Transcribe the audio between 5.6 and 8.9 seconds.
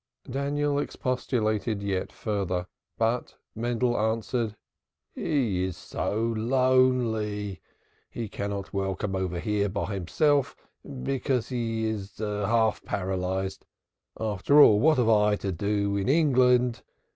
is so lonely. He cannot